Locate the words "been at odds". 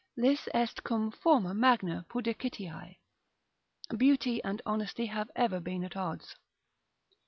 5.59-6.35